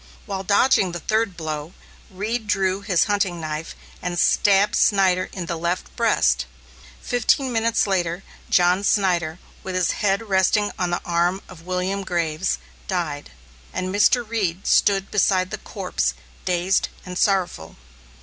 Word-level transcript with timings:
While 0.25 0.41
dodging 0.43 0.93
the 0.93 0.99
third 0.99 1.37
blow, 1.37 1.73
Reed 2.09 2.47
drew 2.47 2.81
his 2.81 3.03
hunting 3.03 3.39
knife 3.39 3.75
and 4.01 4.17
stabbed 4.17 4.75
Snyder 4.75 5.29
in 5.31 5.45
the 5.45 5.57
left 5.59 5.95
breast. 5.95 6.47
Fifteen 7.03 7.51
minutes 7.51 7.85
later, 7.85 8.23
John 8.49 8.83
Snyder, 8.83 9.37
with 9.61 9.75
his 9.75 9.91
head 9.91 10.27
resting 10.27 10.71
on 10.79 10.89
the 10.89 11.01
arm 11.05 11.43
of 11.47 11.67
William 11.67 12.03
Graves, 12.03 12.57
died, 12.87 13.29
and 13.71 13.93
Mr. 13.93 14.27
Reed 14.27 14.65
stood 14.65 15.11
beside 15.11 15.51
the 15.51 15.59
corpse, 15.59 16.15
dazed 16.45 16.89
and 17.05 17.15
sorrowful. 17.15 17.75